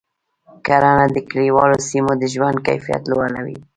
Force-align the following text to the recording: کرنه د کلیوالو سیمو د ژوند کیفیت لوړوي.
کرنه 0.65 1.05
د 1.11 1.17
کلیوالو 1.29 1.77
سیمو 1.89 2.11
د 2.17 2.23
ژوند 2.33 2.57
کیفیت 2.67 3.03
لوړوي. 3.11 3.57